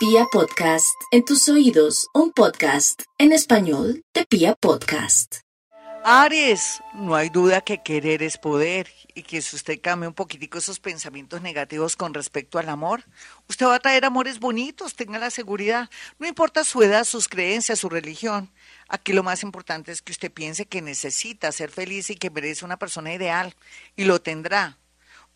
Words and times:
Pia 0.00 0.24
Podcast, 0.32 0.98
en 1.10 1.26
tus 1.26 1.46
oídos, 1.50 2.08
un 2.14 2.32
podcast 2.32 3.02
en 3.18 3.32
español 3.32 4.02
de 4.14 4.24
Pia 4.24 4.54
Podcast. 4.54 5.40
Aries, 6.02 6.80
no 6.94 7.14
hay 7.14 7.28
duda 7.28 7.60
que 7.60 7.82
querer 7.82 8.22
es 8.22 8.38
poder 8.38 8.90
y 9.14 9.24
que 9.24 9.42
si 9.42 9.56
usted 9.56 9.78
cambia 9.78 10.08
un 10.08 10.14
poquitico 10.14 10.56
esos 10.56 10.80
pensamientos 10.80 11.42
negativos 11.42 11.96
con 11.96 12.14
respecto 12.14 12.58
al 12.58 12.70
amor, 12.70 13.04
usted 13.46 13.66
va 13.66 13.74
a 13.74 13.78
traer 13.78 14.06
amores 14.06 14.40
bonitos, 14.40 14.96
tenga 14.96 15.18
la 15.18 15.28
seguridad. 15.28 15.90
No 16.18 16.26
importa 16.26 16.64
su 16.64 16.82
edad, 16.82 17.04
sus 17.04 17.28
creencias, 17.28 17.80
su 17.80 17.90
religión. 17.90 18.50
Aquí 18.88 19.12
lo 19.12 19.22
más 19.22 19.42
importante 19.42 19.92
es 19.92 20.00
que 20.00 20.12
usted 20.12 20.32
piense 20.32 20.64
que 20.64 20.80
necesita 20.80 21.52
ser 21.52 21.70
feliz 21.70 22.08
y 22.08 22.16
que 22.16 22.30
merece 22.30 22.64
una 22.64 22.78
persona 22.78 23.12
ideal 23.12 23.54
y 23.96 24.04
lo 24.04 24.22
tendrá. 24.22 24.78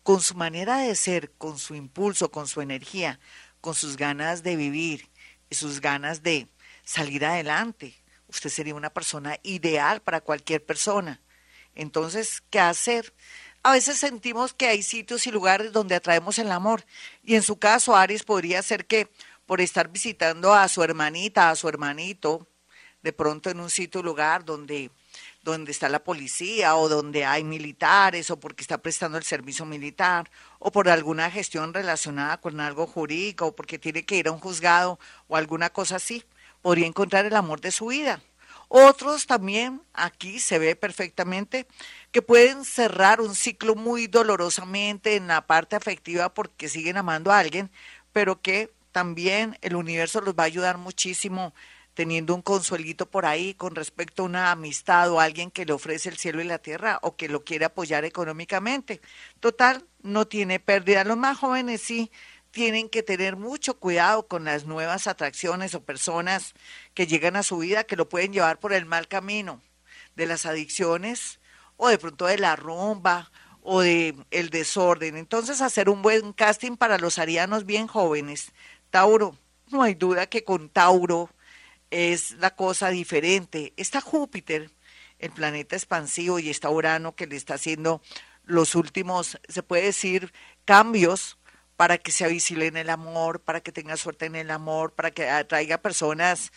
Con 0.01 0.21
su 0.21 0.35
manera 0.35 0.77
de 0.77 0.95
ser, 0.95 1.31
con 1.37 1.59
su 1.59 1.73
impulso, 1.75 2.29
con 2.29 2.47
su 2.47 2.61
energía, 2.61 3.19
con 3.65 3.73
sus 3.73 3.97
ganas 3.97 4.43
de 4.43 4.55
vivir 4.55 5.09
y 5.49 5.55
sus 5.55 5.81
ganas 5.81 6.21
de 6.21 6.47
salir 6.83 7.25
adelante. 7.25 7.95
Usted 8.27 8.51
sería 8.51 8.75
una 8.75 8.91
persona 8.91 9.39
ideal 9.41 10.03
para 10.03 10.21
cualquier 10.21 10.63
persona. 10.63 11.19
Entonces, 11.73 12.43
¿qué 12.51 12.59
hacer? 12.59 13.11
A 13.63 13.71
veces 13.71 13.97
sentimos 13.97 14.53
que 14.53 14.67
hay 14.67 14.83
sitios 14.83 15.25
y 15.25 15.31
lugares 15.31 15.71
donde 15.71 15.95
atraemos 15.95 16.37
el 16.37 16.51
amor. 16.51 16.85
Y 17.23 17.33
en 17.33 17.41
su 17.41 17.57
caso, 17.57 17.95
Aries 17.95 18.21
podría 18.21 18.61
ser 18.61 18.85
que 18.85 19.11
por 19.47 19.61
estar 19.61 19.89
visitando 19.89 20.53
a 20.53 20.67
su 20.67 20.83
hermanita, 20.83 21.49
a 21.49 21.55
su 21.55 21.67
hermanito, 21.67 22.47
de 23.01 23.13
pronto 23.13 23.49
en 23.49 23.59
un 23.59 23.71
sitio 23.71 24.03
lugar 24.03 24.45
donde 24.45 24.91
donde 25.45 25.71
está 25.71 25.87
la 25.87 26.03
policía 26.03 26.75
o 26.75 26.89
donde 26.89 27.23
hay 27.23 27.43
militares 27.43 28.29
o 28.31 28.39
porque 28.39 28.63
está 28.63 28.79
prestando 28.79 29.17
el 29.17 29.23
servicio 29.23 29.65
militar 29.65 30.29
o 30.59 30.71
por 30.71 30.89
alguna 30.89 31.31
gestión 31.31 31.73
relacionada 31.73 32.41
con 32.41 32.59
algo 32.59 32.87
jurídico 32.87 33.47
o 33.47 33.55
porque 33.55 33.79
tiene 33.79 34.05
que 34.05 34.17
ir 34.17 34.27
a 34.27 34.31
un 34.31 34.39
juzgado 34.39 34.99
o 35.27 35.37
alguna 35.37 35.69
cosa 35.69 35.97
así, 35.97 36.25
podría 36.61 36.87
encontrar 36.87 37.25
el 37.25 37.35
amor 37.35 37.61
de 37.61 37.71
su 37.71 37.87
vida. 37.87 38.19
Otros 38.67 39.27
también, 39.27 39.81
aquí 39.93 40.39
se 40.39 40.57
ve 40.57 40.75
perfectamente, 40.75 41.67
que 42.11 42.23
pueden 42.23 42.65
cerrar 42.65 43.21
un 43.21 43.35
ciclo 43.35 43.75
muy 43.75 44.07
dolorosamente 44.07 45.15
en 45.15 45.27
la 45.27 45.45
parte 45.45 45.75
afectiva 45.75 46.33
porque 46.33 46.67
siguen 46.67 46.97
amando 46.97 47.31
a 47.31 47.37
alguien, 47.37 47.69
pero 48.11 48.41
que 48.41 48.73
también 48.91 49.57
el 49.61 49.75
universo 49.75 50.21
los 50.21 50.33
va 50.33 50.43
a 50.43 50.47
ayudar 50.47 50.77
muchísimo 50.77 51.53
teniendo 51.95 52.35
un 52.35 52.41
consuelito 52.41 53.09
por 53.09 53.25
ahí 53.25 53.55
con 53.55 53.73
respecto 53.73 54.21
a 54.21 54.25
una 54.25 54.51
amistad 54.51 55.09
o 55.09 55.19
alguien 55.19 55.49
que 55.49 55.65
le 55.65 55.73
ofrece 55.73 56.09
el 56.09 56.17
cielo 56.17 56.41
y 56.41 56.43
la 56.43 56.59
tierra 56.59 56.99
o 57.01 57.15
que 57.15 57.29
lo 57.29 57.43
quiere 57.43 57.65
apoyar 57.65 58.05
económicamente. 58.05 59.01
Total, 59.39 59.83
no 60.03 60.27
tiene 60.27 60.59
pérdida. 60.59 61.05
Los 61.05 61.17
más 61.17 61.37
jóvenes 61.37 61.81
sí 61.81 62.11
tienen 62.51 62.89
que 62.89 63.01
tener 63.01 63.37
mucho 63.37 63.79
cuidado 63.79 64.27
con 64.27 64.43
las 64.43 64.65
nuevas 64.65 65.07
atracciones 65.07 65.73
o 65.73 65.83
personas 65.83 66.53
que 66.93 67.07
llegan 67.07 67.37
a 67.37 67.43
su 67.43 67.57
vida 67.57 67.85
que 67.85 67.95
lo 67.95 68.07
pueden 68.09 68.33
llevar 68.33 68.59
por 68.59 68.73
el 68.73 68.85
mal 68.85 69.07
camino 69.07 69.61
de 70.15 70.25
las 70.25 70.45
adicciones 70.45 71.39
o 71.77 71.87
de 71.87 71.97
pronto 71.97 72.25
de 72.25 72.37
la 72.37 72.57
rumba 72.57 73.31
o 73.61 73.81
de 73.81 74.15
el 74.31 74.49
desorden. 74.49 75.15
Entonces, 75.15 75.61
hacer 75.61 75.89
un 75.89 76.01
buen 76.01 76.33
casting 76.33 76.75
para 76.75 76.97
los 76.97 77.19
arianos 77.19 77.65
bien 77.65 77.87
jóvenes. 77.87 78.51
Tauro, 78.89 79.37
no 79.71 79.81
hay 79.81 79.95
duda 79.95 80.27
que 80.27 80.43
con 80.43 80.69
Tauro 80.69 81.29
es 81.91 82.31
la 82.31 82.55
cosa 82.55 82.89
diferente. 82.89 83.73
Está 83.77 84.01
Júpiter, 84.01 84.71
el 85.19 85.31
planeta 85.31 85.75
expansivo, 85.75 86.39
y 86.39 86.49
está 86.49 86.69
Urano 86.69 87.15
que 87.15 87.27
le 87.27 87.35
está 87.35 87.55
haciendo 87.55 88.01
los 88.43 88.75
últimos, 88.75 89.39
se 89.47 89.63
puede 89.63 89.83
decir, 89.83 90.31
cambios 90.65 91.37
para 91.77 91.97
que 91.97 92.11
se 92.11 92.25
avicile 92.25 92.67
en 92.67 92.77
el 92.77 92.89
amor, 92.89 93.41
para 93.41 93.61
que 93.61 93.71
tenga 93.71 93.97
suerte 93.97 94.25
en 94.25 94.35
el 94.35 94.51
amor, 94.51 94.93
para 94.93 95.11
que 95.11 95.29
atraiga 95.29 95.79
personas 95.79 96.51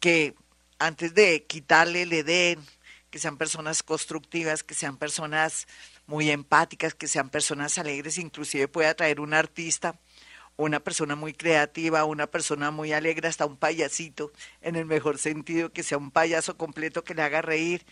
que 0.00 0.34
antes 0.78 1.14
de 1.14 1.44
quitarle 1.44 2.06
le 2.06 2.22
den, 2.22 2.64
que 3.10 3.18
sean 3.18 3.38
personas 3.38 3.82
constructivas, 3.82 4.62
que 4.62 4.74
sean 4.74 4.96
personas 4.96 5.66
muy 6.06 6.30
empáticas, 6.30 6.94
que 6.94 7.08
sean 7.08 7.30
personas 7.30 7.78
alegres, 7.78 8.18
inclusive 8.18 8.68
puede 8.68 8.88
atraer 8.88 9.20
un 9.20 9.34
artista 9.34 9.98
una 10.58 10.80
persona 10.80 11.14
muy 11.14 11.32
creativa, 11.32 12.04
una 12.04 12.26
persona 12.26 12.70
muy 12.70 12.92
alegre, 12.92 13.28
hasta 13.28 13.46
un 13.46 13.56
payasito, 13.56 14.32
en 14.60 14.76
el 14.76 14.86
mejor 14.86 15.18
sentido, 15.18 15.72
que 15.72 15.84
sea 15.84 15.98
un 15.98 16.10
payaso 16.10 16.56
completo 16.56 17.04
que 17.04 17.14
le 17.14 17.22
haga 17.22 17.40
reír. 17.40 17.86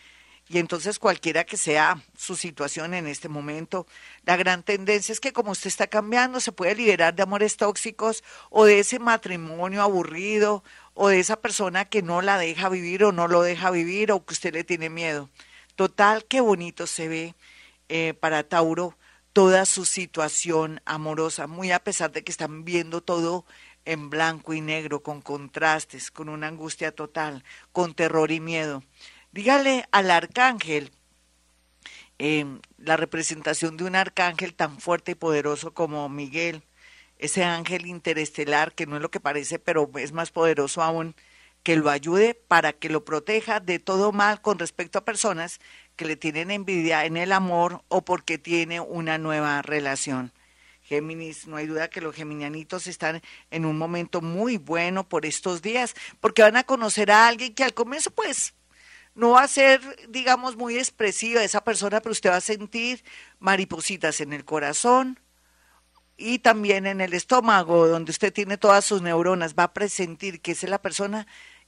Y 0.49 0.59
entonces 0.59 0.99
cualquiera 0.99 1.44
que 1.44 1.56
sea 1.56 2.03
su 2.16 2.37
situación 2.37 2.94
en 2.94 3.06
este 3.06 3.28
momento, 3.28 3.87
la 4.25 4.37
gran 4.37 4.62
tendencia 4.62 5.12
es 5.12 5.21
que 5.21 5.32
como 5.32 5.53
usted 5.53 5.69
está 5.69 5.87
cambiando, 5.87 6.41
se 6.41 6.53
puede 6.53 6.75
liberar 6.75 7.15
de 7.15 7.22
amores 7.22 7.56
tóxicos 7.56 8.22
o 8.50 8.65
de 8.65 8.81
ese 8.81 8.98
matrimonio 8.98 9.83
aburrido 9.83 10.62
o 10.94 11.09
de 11.09 11.21
esa 11.21 11.37
persona 11.37 11.84
que 11.84 12.03
no 12.03 12.21
la 12.21 12.38
deja 12.38 12.69
vivir 12.69 13.04
o 13.04 13.12
no 13.12 13.27
lo 13.28 13.43
deja 13.43 13.71
vivir 13.71 14.12
o 14.12 14.25
que 14.25 14.34
usted 14.34 14.54
le 14.54 14.65
tiene 14.65 14.88
miedo. 14.88 15.31
Total, 15.75 16.25
qué 16.25 16.41
bonito 16.41 16.87
se 16.87 17.09
ve 17.09 17.34
eh, 17.88 18.15
para 18.15 18.44
Tauro 18.44 18.97
toda 19.37 19.67
su 19.67 19.85
situación 19.85 20.81
amorosa, 20.87 21.47
muy 21.47 21.71
a 21.71 21.85
pesar 21.85 22.11
de 22.11 22.25
que 22.25 22.33
están 22.33 22.65
viendo 22.65 23.03
todo 23.03 23.45
en 23.85 24.09
blanco 24.09 24.55
y 24.55 24.63
negro, 24.63 25.03
con 25.03 25.21
contrastes, 25.21 26.11
con 26.11 26.31
una 26.31 26.47
angustia 26.47 26.91
total, 26.91 27.45
con 27.71 27.93
terror 27.93 28.31
y 28.31 28.41
miedo. 28.41 28.83
Dígale 29.33 29.87
al 29.93 30.11
arcángel, 30.11 30.91
em, 32.17 32.63
la 32.79 32.97
representación 32.97 33.77
de 33.77 33.85
un 33.85 33.97
arcángel 33.97 34.55
tan 34.55 34.81
fuerte 34.81 35.13
y 35.13 35.17
poderoso 35.17 35.75
como 35.75 36.09
Miguel, 36.09 36.63
ese 37.19 37.45
ángel 37.45 37.85
interestelar 37.85 38.73
que 38.73 38.87
no 38.87 38.97
es 38.97 39.03
lo 39.03 39.11
que 39.11 39.21
parece, 39.21 39.59
pero 39.59 39.91
es 39.97 40.13
más 40.13 40.31
poderoso 40.31 40.83
aún, 40.83 41.15
que 41.63 41.77
lo 41.77 41.91
ayude 41.91 42.35
para 42.35 42.73
que 42.73 42.89
lo 42.89 43.05
proteja 43.05 43.61
de 43.61 43.81
todo 43.81 44.13
mal 44.13 44.41
con 44.41 44.59
respecto 44.59 44.99
a 44.99 45.05
personas 45.05 45.61
que 45.97 46.05
le 46.05 46.17
tienen 46.17 46.51
envidia 46.51 47.05
en 47.05 47.17
el 47.17 47.33
amor 47.33 47.83
o 47.89 48.05
porque 48.05 48.39
tiene 48.39 48.81
una 48.81 49.19
nueva 49.19 49.62
relación. 49.62 50.33
Géminis, 50.83 51.49
no 51.49 51.57
hay 51.57 51.67
duda 51.67 51.89
que 51.89 52.01
los 52.01 52.15
geminianitos 52.15 52.87
están 52.87 53.21
en 53.51 53.65
un 53.65 53.77
momento 53.77 54.21
muy 54.21 54.57
bueno 54.57 55.09
por 55.09 55.27
estos 55.27 55.61
días, 55.61 55.95
porque 56.21 56.43
van 56.43 56.57
a 56.57 56.65
conocer 56.65 57.11
a 57.11 57.27
alguien 57.27 57.55
que 57.55 57.65
al 57.65 57.75
comienzo 57.75 58.11
pues 58.12 58.55
no 59.17 59.31
va 59.31 59.43
a 59.43 59.49
ser, 59.49 59.81
digamos, 60.11 60.57
muy 60.57 60.79
expresiva 60.79 61.43
esa 61.43 61.65
persona, 61.65 62.01
pero 62.01 62.13
usted 62.13 62.31
va 62.31 62.37
a 62.37 62.41
sentir 62.41 63.03
maripositas 63.41 64.21
en 64.21 64.33
el 64.33 64.45
corazón 64.45 65.19
y 66.17 66.39
también 66.39 66.87
en 66.87 67.01
el 67.01 67.15
estómago, 67.15 67.89
donde 67.89 68.11
usted 68.11 68.33
tiene 68.33 68.59
todas 68.59 68.84
sus 68.84 69.03
neuronas, 69.03 69.55
va 69.55 69.65
a 69.65 69.73
presentir 69.73 70.41
que 70.41 70.53
es 70.53 70.63
la 70.65 70.81
persona 70.81 71.27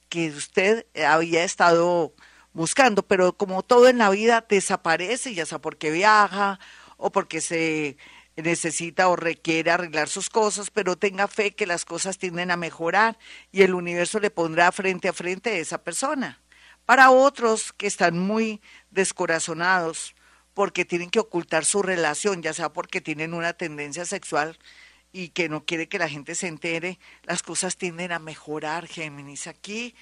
que 0.09 0.29
usted 0.29 0.85
había 1.05 1.43
estado 1.43 2.13
buscando, 2.53 3.03
pero 3.03 3.33
como 3.33 3.63
todo 3.63 3.87
en 3.87 3.97
la 3.97 4.09
vida 4.09 4.45
desaparece, 4.47 5.33
ya 5.33 5.45
sea 5.45 5.59
porque 5.59 5.91
viaja 5.91 6.59
o 6.97 7.11
porque 7.11 7.41
se 7.41 7.97
necesita 8.35 9.09
o 9.09 9.15
requiere 9.15 9.71
arreglar 9.71 10.09
sus 10.09 10.29
cosas, 10.29 10.69
pero 10.71 10.97
tenga 10.97 11.27
fe 11.27 11.51
que 11.51 11.67
las 11.67 11.85
cosas 11.85 12.17
tienden 12.17 12.51
a 12.51 12.57
mejorar 12.57 13.17
y 13.51 13.63
el 13.63 13.73
universo 13.73 14.19
le 14.19 14.31
pondrá 14.31 14.71
frente 14.71 15.09
a 15.09 15.13
frente 15.13 15.51
a 15.51 15.57
esa 15.57 15.83
persona. 15.83 16.41
Para 16.85 17.11
otros 17.11 17.73
que 17.73 17.87
están 17.87 18.17
muy 18.17 18.61
descorazonados 18.89 20.15
porque 20.53 20.85
tienen 20.85 21.09
que 21.09 21.19
ocultar 21.19 21.65
su 21.65 21.81
relación, 21.83 22.41
ya 22.41 22.53
sea 22.53 22.73
porque 22.73 23.01
tienen 23.01 23.33
una 23.33 23.53
tendencia 23.53 24.05
sexual 24.05 24.57
y 25.11 25.29
que 25.29 25.49
no 25.49 25.65
quiere 25.65 25.87
que 25.87 25.99
la 25.99 26.09
gente 26.09 26.35
se 26.35 26.47
entere, 26.47 26.99
las 27.23 27.43
cosas 27.43 27.77
tienden 27.77 28.11
a 28.11 28.19
mejorar, 28.19 28.87
Géminis. 28.87 29.47
Aquí 29.47 29.95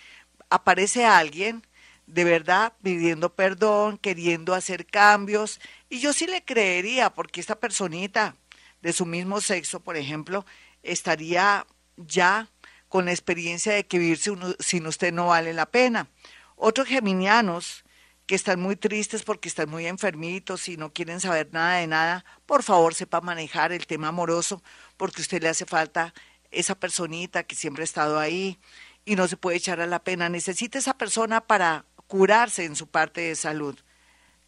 aparece 0.49 1.05
alguien 1.05 1.66
de 2.07 2.23
verdad 2.23 2.73
pidiendo 2.81 3.34
perdón, 3.35 3.97
queriendo 3.97 4.56
hacer 4.56 4.85
cambios. 4.85 5.59
Y 5.90 6.00
yo 6.00 6.13
sí 6.13 6.25
le 6.25 6.44
creería, 6.44 7.12
porque 7.12 7.40
esta 7.40 7.59
personita 7.59 8.35
de 8.81 8.94
su 8.94 9.06
mismo 9.06 9.41
sexo, 9.41 9.81
por 9.81 9.97
ejemplo, 9.97 10.45
estaría 10.81 11.68
ya 11.97 12.50
con 12.90 13.06
la 13.06 13.12
experiencia 13.12 13.74
de 13.74 13.86
que 13.86 14.00
vivir 14.00 14.19
sin 14.59 14.88
usted 14.88 15.13
no 15.13 15.27
vale 15.27 15.54
la 15.54 15.65
pena. 15.65 16.07
Otros 16.56 16.88
geminianos 16.88 17.83
que 18.25 18.36
están 18.36 18.60
muy 18.60 18.75
tristes 18.75 19.24
porque 19.24 19.48
están 19.48 19.69
muy 19.69 19.88
enfermitos 19.88 20.68
y 20.68 20.77
no 20.77 20.92
quieren 20.92 21.21
saber 21.21 21.50
nada 21.51 21.77
de 21.77 21.88
nada, 21.88 22.25
por 22.45 22.62
favor 22.62 22.94
sepa 22.94 23.21
manejar 23.21 23.71
el 23.71 23.88
tema 23.88 24.10
amoroso, 24.10 24.62
porque 24.98 25.21
a 25.21 25.24
usted 25.24 25.42
le 25.42 25.50
hace 25.50 25.65
falta 25.65 26.13
esa 26.51 26.75
personita 26.75 27.44
que 27.44 27.56
siempre 27.56 27.83
ha 27.83 27.86
estado 27.86 28.19
ahí 28.19 28.60
y 29.06 29.15
no 29.15 29.27
se 29.27 29.38
puede 29.38 29.57
echar 29.57 29.80
a 29.80 29.88
la 29.88 30.03
pena. 30.03 30.30
Necesita 30.30 30.77
esa 30.77 30.98
persona 30.98 31.42
para 31.42 31.86
curarse 32.07 32.65
en 32.65 32.75
su 32.75 32.88
parte 32.88 33.21
de 33.21 33.36
salud. 33.36 33.77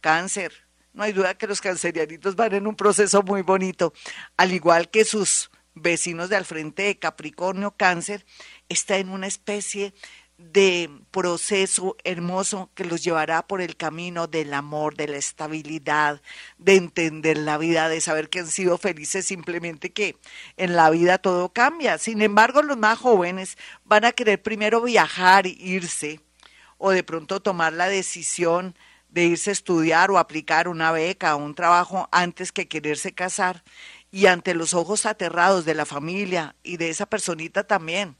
Cáncer, 0.00 0.52
no 0.92 1.02
hay 1.02 1.12
duda 1.12 1.34
que 1.34 1.46
los 1.46 1.60
cancerianitos 1.60 2.34
van 2.36 2.54
en 2.54 2.66
un 2.66 2.74
proceso 2.74 3.22
muy 3.22 3.42
bonito, 3.42 3.92
al 4.36 4.52
igual 4.52 4.90
que 4.90 5.04
sus 5.04 5.50
vecinos 5.74 6.28
de 6.28 6.36
al 6.36 6.44
frente 6.44 6.82
de 6.84 6.98
Capricornio, 6.98 7.76
Cáncer, 7.76 8.26
está 8.68 8.96
en 8.96 9.10
una 9.10 9.26
especie 9.26 9.94
de 10.36 10.90
proceso 11.10 11.96
hermoso 12.02 12.70
que 12.74 12.86
los 12.86 13.04
llevará 13.04 13.46
por 13.46 13.60
el 13.60 13.76
camino 13.76 14.26
del 14.26 14.54
amor, 14.54 14.96
de 14.96 15.06
la 15.06 15.18
estabilidad, 15.18 16.22
de 16.56 16.76
entender 16.76 17.36
la 17.36 17.58
vida, 17.58 17.88
de 17.88 18.00
saber 18.00 18.30
que 18.30 18.40
han 18.40 18.46
sido 18.46 18.78
felices, 18.78 19.26
simplemente 19.26 19.92
que 19.92 20.16
en 20.56 20.76
la 20.76 20.88
vida 20.88 21.18
todo 21.18 21.52
cambia. 21.52 21.98
Sin 21.98 22.22
embargo, 22.22 22.62
los 22.62 22.78
más 22.78 22.98
jóvenes 22.98 23.58
van 23.84 24.06
a 24.06 24.12
querer 24.12 24.42
primero 24.42 24.80
viajar, 24.80 25.46
irse, 25.46 26.20
o 26.80 26.90
de 26.90 27.04
pronto 27.04 27.40
tomar 27.40 27.74
la 27.74 27.88
decisión 27.88 28.74
de 29.10 29.26
irse 29.26 29.50
a 29.50 29.52
estudiar 29.52 30.10
o 30.10 30.18
aplicar 30.18 30.66
una 30.66 30.90
beca 30.92 31.36
o 31.36 31.38
un 31.38 31.54
trabajo 31.54 32.08
antes 32.10 32.52
que 32.52 32.68
quererse 32.68 33.12
casar 33.12 33.62
y 34.10 34.26
ante 34.26 34.54
los 34.54 34.72
ojos 34.72 35.04
aterrados 35.04 35.66
de 35.66 35.74
la 35.74 35.84
familia 35.84 36.56
y 36.62 36.78
de 36.78 36.88
esa 36.88 37.04
personita 37.06 37.64
también 37.64 38.16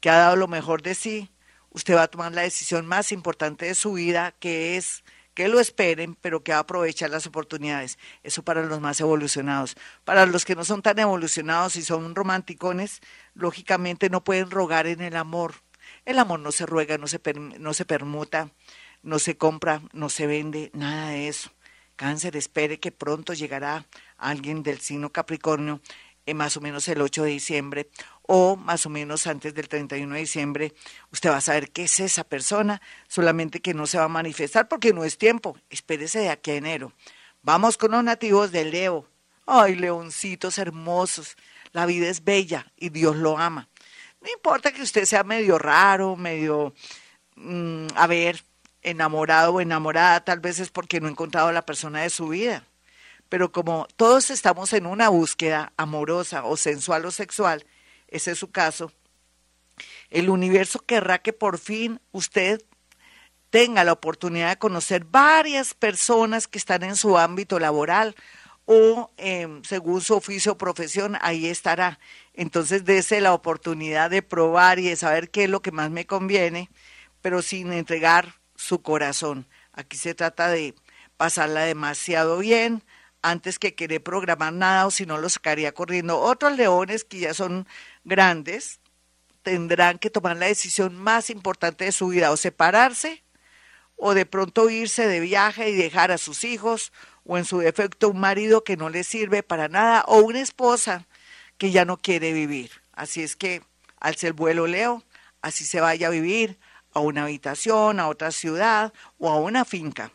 que 0.00 0.10
ha 0.10 0.16
dado 0.16 0.36
lo 0.36 0.48
mejor 0.48 0.82
de 0.82 0.94
sí, 0.94 1.30
usted 1.70 1.96
va 1.96 2.02
a 2.02 2.08
tomar 2.08 2.32
la 2.32 2.42
decisión 2.42 2.86
más 2.86 3.10
importante 3.10 3.66
de 3.66 3.74
su 3.74 3.94
vida, 3.94 4.34
que 4.38 4.76
es 4.76 5.02
que 5.34 5.48
lo 5.48 5.58
esperen, 5.58 6.14
pero 6.14 6.44
que 6.44 6.52
va 6.52 6.58
a 6.58 6.60
aprovechar 6.60 7.10
las 7.10 7.26
oportunidades. 7.26 7.98
Eso 8.22 8.44
para 8.44 8.62
los 8.62 8.80
más 8.80 9.00
evolucionados. 9.00 9.76
Para 10.04 10.26
los 10.26 10.44
que 10.44 10.54
no 10.54 10.64
son 10.64 10.82
tan 10.82 10.98
evolucionados 11.00 11.74
y 11.76 11.82
son 11.82 12.14
romanticones, 12.14 13.00
lógicamente 13.34 14.08
no 14.10 14.22
pueden 14.22 14.50
rogar 14.50 14.86
en 14.86 15.00
el 15.00 15.16
amor. 15.16 15.54
El 16.04 16.18
amor 16.18 16.40
no 16.40 16.52
se 16.52 16.66
ruega, 16.66 16.98
no 16.98 17.06
se, 17.06 17.20
no 17.58 17.74
se 17.74 17.84
permuta, 17.84 18.50
no 19.02 19.18
se 19.18 19.36
compra, 19.36 19.82
no 19.92 20.08
se 20.08 20.26
vende, 20.26 20.70
nada 20.74 21.10
de 21.10 21.28
eso. 21.28 21.50
Cáncer, 21.96 22.36
espere 22.36 22.80
que 22.80 22.92
pronto 22.92 23.32
llegará 23.32 23.86
alguien 24.18 24.62
del 24.62 24.80
signo 24.80 25.10
Capricornio, 25.10 25.80
en 26.26 26.36
más 26.36 26.56
o 26.56 26.60
menos 26.60 26.88
el 26.88 27.00
8 27.00 27.24
de 27.24 27.30
diciembre 27.30 27.88
o 28.22 28.56
más 28.56 28.86
o 28.86 28.90
menos 28.90 29.26
antes 29.26 29.54
del 29.54 29.68
31 29.68 30.14
de 30.14 30.20
diciembre, 30.20 30.74
usted 31.12 31.30
va 31.30 31.36
a 31.36 31.42
saber 31.42 31.70
qué 31.70 31.84
es 31.84 32.00
esa 32.00 32.24
persona, 32.24 32.80
solamente 33.08 33.60
que 33.60 33.74
no 33.74 33.86
se 33.86 33.98
va 33.98 34.04
a 34.04 34.08
manifestar 34.08 34.68
porque 34.68 34.94
no 34.94 35.04
es 35.04 35.18
tiempo. 35.18 35.58
Espérese 35.68 36.20
de 36.20 36.30
aquí 36.30 36.52
a 36.52 36.54
enero. 36.54 36.92
Vamos 37.42 37.76
con 37.76 37.90
los 37.90 38.02
nativos 38.02 38.50
de 38.50 38.64
Leo. 38.64 39.06
Ay, 39.46 39.74
leoncitos 39.74 40.56
hermosos. 40.56 41.36
La 41.72 41.84
vida 41.84 42.08
es 42.08 42.24
bella 42.24 42.72
y 42.78 42.88
Dios 42.88 43.16
lo 43.16 43.36
ama. 43.36 43.68
No 44.24 44.30
importa 44.30 44.72
que 44.72 44.80
usted 44.80 45.04
sea 45.04 45.22
medio 45.22 45.58
raro, 45.58 46.16
medio, 46.16 46.72
mm, 47.36 47.88
a 47.94 48.06
ver, 48.06 48.42
enamorado 48.80 49.52
o 49.52 49.60
enamorada, 49.60 50.24
tal 50.24 50.40
vez 50.40 50.60
es 50.60 50.70
porque 50.70 50.98
no 50.98 51.08
ha 51.08 51.10
encontrado 51.10 51.48
a 51.48 51.52
la 51.52 51.66
persona 51.66 52.00
de 52.00 52.08
su 52.08 52.28
vida. 52.28 52.64
Pero 53.28 53.52
como 53.52 53.86
todos 53.96 54.30
estamos 54.30 54.72
en 54.72 54.86
una 54.86 55.10
búsqueda 55.10 55.74
amorosa 55.76 56.44
o 56.46 56.56
sensual 56.56 57.04
o 57.04 57.10
sexual, 57.10 57.66
ese 58.08 58.30
es 58.30 58.38
su 58.38 58.50
caso, 58.50 58.92
el 60.08 60.30
universo 60.30 60.78
querrá 60.78 61.18
que 61.18 61.34
por 61.34 61.58
fin 61.58 62.00
usted 62.10 62.62
tenga 63.50 63.84
la 63.84 63.92
oportunidad 63.92 64.48
de 64.48 64.58
conocer 64.58 65.04
varias 65.04 65.74
personas 65.74 66.48
que 66.48 66.56
están 66.56 66.82
en 66.82 66.96
su 66.96 67.18
ámbito 67.18 67.58
laboral 67.58 68.14
o 68.66 69.10
em, 69.16 69.62
según 69.64 70.00
su 70.00 70.14
oficio 70.14 70.52
o 70.52 70.58
profesión, 70.58 71.16
ahí 71.20 71.46
estará. 71.46 71.98
Entonces, 72.32 72.84
dése 72.84 73.20
la 73.20 73.34
oportunidad 73.34 74.10
de 74.10 74.22
probar 74.22 74.78
y 74.78 74.88
de 74.88 74.96
saber 74.96 75.30
qué 75.30 75.44
es 75.44 75.50
lo 75.50 75.62
que 75.62 75.72
más 75.72 75.90
me 75.90 76.06
conviene, 76.06 76.70
pero 77.20 77.42
sin 77.42 77.72
entregar 77.72 78.36
su 78.56 78.82
corazón. 78.82 79.46
Aquí 79.72 79.96
se 79.96 80.14
trata 80.14 80.48
de 80.48 80.74
pasarla 81.16 81.62
demasiado 81.62 82.38
bien 82.38 82.82
antes 83.22 83.58
que 83.58 83.74
querer 83.74 84.02
programar 84.02 84.52
nada 84.52 84.86
o 84.86 84.90
si 84.90 85.06
no 85.06 85.18
lo 85.18 85.28
sacaría 85.28 85.72
corriendo. 85.72 86.20
Otros 86.20 86.56
leones 86.56 87.04
que 87.04 87.20
ya 87.20 87.34
son 87.34 87.66
grandes 88.04 88.80
tendrán 89.42 89.98
que 89.98 90.10
tomar 90.10 90.36
la 90.36 90.46
decisión 90.46 90.94
más 90.94 91.30
importante 91.30 91.84
de 91.84 91.92
su 91.92 92.08
vida 92.08 92.30
o 92.30 92.36
separarse 92.36 93.23
o 94.06 94.12
de 94.12 94.26
pronto 94.26 94.68
irse 94.68 95.08
de 95.08 95.18
viaje 95.18 95.70
y 95.70 95.76
dejar 95.76 96.12
a 96.12 96.18
sus 96.18 96.44
hijos 96.44 96.92
o 97.24 97.38
en 97.38 97.46
su 97.46 97.60
defecto 97.60 98.10
un 98.10 98.20
marido 98.20 98.62
que 98.62 98.76
no 98.76 98.90
le 98.90 99.02
sirve 99.02 99.42
para 99.42 99.66
nada 99.68 100.04
o 100.06 100.18
una 100.18 100.42
esposa 100.42 101.06
que 101.56 101.70
ya 101.70 101.86
no 101.86 101.96
quiere 101.96 102.34
vivir. 102.34 102.70
Así 102.92 103.22
es 103.22 103.34
que 103.34 103.62
alce 104.00 104.26
el 104.26 104.34
vuelo 104.34 104.66
Leo, 104.66 105.02
así 105.40 105.64
se 105.64 105.80
vaya 105.80 106.08
a 106.08 106.10
vivir 106.10 106.58
a 106.92 107.00
una 107.00 107.22
habitación, 107.22 107.98
a 107.98 108.08
otra 108.08 108.30
ciudad 108.30 108.92
o 109.16 109.30
a 109.30 109.40
una 109.40 109.64
finca. 109.64 110.12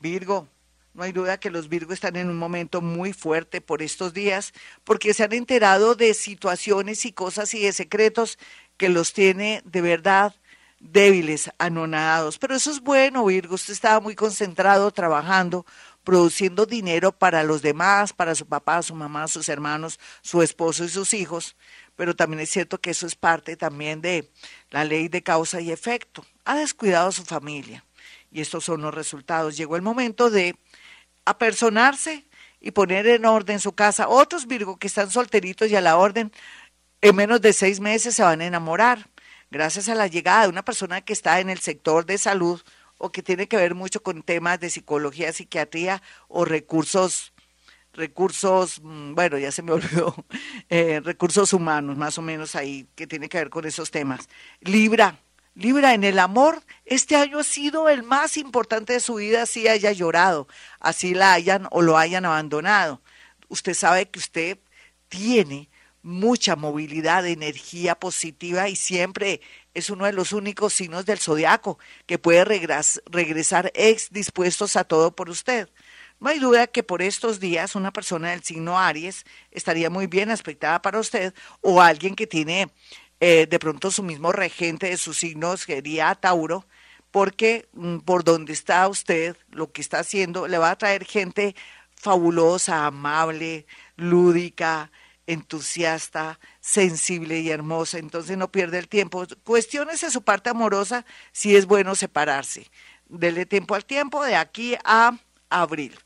Virgo, 0.00 0.48
no 0.94 1.02
hay 1.02 1.12
duda 1.12 1.38
que 1.38 1.50
los 1.50 1.68
Virgo 1.68 1.92
están 1.92 2.16
en 2.16 2.30
un 2.30 2.38
momento 2.38 2.80
muy 2.80 3.12
fuerte 3.12 3.60
por 3.60 3.82
estos 3.82 4.14
días 4.14 4.54
porque 4.84 5.12
se 5.12 5.24
han 5.24 5.34
enterado 5.34 5.96
de 5.96 6.14
situaciones 6.14 7.04
y 7.04 7.12
cosas 7.12 7.52
y 7.52 7.62
de 7.62 7.74
secretos 7.74 8.38
que 8.78 8.88
los 8.88 9.12
tiene 9.12 9.60
de 9.66 9.82
verdad 9.82 10.34
débiles, 10.80 11.50
anonadados. 11.58 12.38
Pero 12.38 12.54
eso 12.54 12.70
es 12.70 12.80
bueno, 12.80 13.24
Virgo. 13.24 13.54
Usted 13.54 13.72
estaba 13.72 14.00
muy 14.00 14.14
concentrado 14.14 14.90
trabajando, 14.90 15.66
produciendo 16.04 16.66
dinero 16.66 17.12
para 17.12 17.42
los 17.42 17.62
demás, 17.62 18.12
para 18.12 18.34
su 18.34 18.46
papá, 18.46 18.82
su 18.82 18.94
mamá, 18.94 19.28
sus 19.28 19.48
hermanos, 19.48 19.98
su 20.22 20.42
esposo 20.42 20.84
y 20.84 20.88
sus 20.88 21.14
hijos 21.14 21.56
pero 21.98 22.14
también 22.14 22.38
es 22.38 22.50
cierto 22.50 22.80
que 22.80 22.90
eso 22.90 23.08
es 23.08 23.16
parte 23.16 23.56
también 23.56 24.00
de 24.00 24.30
la 24.70 24.84
ley 24.84 25.08
de 25.08 25.24
causa 25.24 25.60
y 25.60 25.72
efecto. 25.72 26.24
Ha 26.44 26.54
descuidado 26.54 27.08
a 27.08 27.12
su 27.12 27.24
familia 27.24 27.84
y 28.30 28.40
estos 28.40 28.62
son 28.62 28.82
los 28.82 28.94
resultados. 28.94 29.56
Llegó 29.56 29.74
el 29.74 29.82
momento 29.82 30.30
de 30.30 30.54
apersonarse 31.24 32.24
y 32.60 32.70
poner 32.70 33.08
en 33.08 33.24
orden 33.24 33.58
su 33.58 33.72
casa. 33.72 34.06
Otros 34.06 34.46
Virgo 34.46 34.76
que 34.76 34.86
están 34.86 35.10
solteritos 35.10 35.68
y 35.68 35.74
a 35.74 35.80
la 35.80 35.96
orden, 35.96 36.30
en 37.00 37.16
menos 37.16 37.40
de 37.40 37.52
seis 37.52 37.80
meses 37.80 38.14
se 38.14 38.22
van 38.22 38.42
a 38.42 38.46
enamorar, 38.46 39.08
gracias 39.50 39.88
a 39.88 39.94
la 39.94 40.06
llegada 40.06 40.42
de 40.42 40.48
una 40.48 40.64
persona 40.64 41.00
que 41.00 41.12
está 41.12 41.40
en 41.40 41.50
el 41.50 41.58
sector 41.58 42.06
de 42.06 42.18
salud 42.18 42.62
o 42.98 43.10
que 43.10 43.22
tiene 43.22 43.48
que 43.48 43.56
ver 43.56 43.74
mucho 43.74 44.02
con 44.02 44.22
temas 44.22 44.60
de 44.60 44.70
psicología, 44.70 45.32
psiquiatría 45.32 46.02
o 46.28 46.44
recursos 46.44 47.32
recursos, 47.94 48.80
mm, 48.82 49.14
bueno, 49.14 49.38
ya 49.38 49.50
se 49.50 49.62
me 49.62 49.72
olvidó, 49.72 50.14
eh, 50.70 51.00
recursos 51.04 51.52
humanos, 51.52 51.96
más 51.96 52.16
o 52.18 52.22
menos 52.22 52.54
ahí, 52.54 52.86
que 52.94 53.06
tiene 53.06 53.28
que 53.28 53.38
ver 53.38 53.50
con 53.50 53.66
esos 53.66 53.90
temas. 53.90 54.28
Libra, 54.60 55.18
Libra, 55.54 55.92
en 55.92 56.04
el 56.04 56.20
amor, 56.20 56.62
este 56.84 57.16
año 57.16 57.40
ha 57.40 57.44
sido 57.44 57.88
el 57.88 58.04
más 58.04 58.36
importante 58.36 58.92
de 58.92 59.00
su 59.00 59.16
vida, 59.16 59.42
así 59.42 59.66
haya 59.66 59.90
llorado, 59.90 60.46
así 60.78 61.14
la 61.14 61.32
hayan 61.32 61.66
o 61.72 61.82
lo 61.82 61.98
hayan 61.98 62.24
abandonado. 62.24 63.02
Usted 63.48 63.74
sabe 63.74 64.08
que 64.08 64.20
usted 64.20 64.58
tiene 65.08 65.68
mucha 66.02 66.56
movilidad, 66.56 67.26
energía 67.26 67.94
positiva 67.94 68.68
y 68.68 68.76
siempre 68.76 69.40
es 69.74 69.90
uno 69.90 70.06
de 70.06 70.12
los 70.12 70.32
únicos 70.32 70.72
signos 70.72 71.06
del 71.06 71.18
zodiaco 71.18 71.78
que 72.06 72.18
puede 72.18 72.44
regresar 72.44 73.72
ex 73.74 74.10
dispuestos 74.10 74.76
a 74.76 74.84
todo 74.84 75.14
por 75.14 75.30
usted. 75.30 75.68
No 76.20 76.30
hay 76.30 76.38
duda 76.40 76.66
que 76.66 76.82
por 76.82 77.00
estos 77.02 77.38
días 77.38 77.76
una 77.76 77.92
persona 77.92 78.30
del 78.30 78.42
signo 78.42 78.78
Aries 78.78 79.24
estaría 79.50 79.88
muy 79.90 80.06
bien 80.06 80.30
aspectada 80.30 80.82
para 80.82 80.98
usted 80.98 81.32
o 81.60 81.80
alguien 81.80 82.16
que 82.16 82.26
tiene 82.26 82.68
eh, 83.20 83.46
de 83.48 83.58
pronto 83.58 83.90
su 83.90 84.02
mismo 84.02 84.32
regente 84.32 84.88
de 84.88 84.96
sus 84.96 85.18
signos, 85.18 85.62
sería 85.62 86.14
Tauro, 86.14 86.66
porque 87.10 87.68
mm, 87.72 87.98
por 87.98 88.24
donde 88.24 88.52
está 88.52 88.86
usted, 88.88 89.36
lo 89.50 89.72
que 89.72 89.80
está 89.80 90.00
haciendo, 90.00 90.46
le 90.48 90.58
va 90.58 90.70
a 90.70 90.78
traer 90.78 91.04
gente 91.04 91.56
fabulosa, 91.96 92.86
amable, 92.86 93.66
lúdica, 93.96 94.90
entusiasta, 95.28 96.40
sensible 96.60 97.38
y 97.38 97.50
hermosa. 97.50 97.98
Entonces 97.98 98.36
no 98.36 98.50
pierde 98.50 98.78
el 98.78 98.88
tiempo. 98.88 99.26
Cuestiones 99.44 100.00
de 100.00 100.10
su 100.10 100.22
parte 100.22 100.50
amorosa 100.50 101.04
si 101.32 101.54
es 101.54 101.66
bueno 101.66 101.94
separarse. 101.94 102.70
Dele 103.06 103.46
tiempo 103.46 103.74
al 103.74 103.84
tiempo 103.84 104.24
de 104.24 104.34
aquí 104.34 104.74
a 104.84 105.16
abril. 105.50 105.96